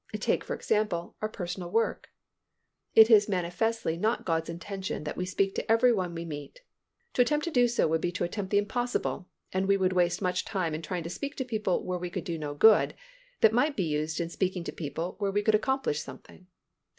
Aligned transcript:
Take, 0.19 0.43
for 0.43 0.55
example, 0.55 1.15
our 1.21 1.29
personal 1.29 1.69
work. 1.69 2.09
It 2.95 3.11
is 3.11 3.29
manifestly 3.29 3.97
not 3.97 4.25
God's 4.25 4.49
intention 4.49 5.03
that 5.03 5.15
we 5.15 5.27
speak 5.27 5.53
to 5.53 5.71
every 5.71 5.93
one 5.93 6.15
we 6.15 6.25
meet. 6.25 6.61
To 7.13 7.21
attempt 7.21 7.43
to 7.43 7.51
do 7.51 7.67
so 7.67 7.87
would 7.87 8.01
be 8.01 8.11
to 8.13 8.23
attempt 8.23 8.49
the 8.49 8.57
impossible, 8.57 9.29
and 9.53 9.67
we 9.67 9.77
would 9.77 9.93
waste 9.93 10.19
much 10.19 10.43
time 10.43 10.73
in 10.73 10.81
trying 10.81 11.03
to 11.03 11.09
speak 11.11 11.35
to 11.35 11.45
people 11.45 11.83
where 11.83 11.99
we 11.99 12.09
could 12.09 12.23
do 12.23 12.39
no 12.39 12.55
good 12.55 12.95
that 13.41 13.53
might 13.53 13.75
be 13.77 13.83
used 13.83 14.19
in 14.19 14.29
speaking 14.31 14.63
to 14.63 14.71
people 14.71 15.17
where 15.19 15.29
we 15.29 15.43
could 15.43 15.53
accomplish 15.53 16.01
something. 16.01 16.47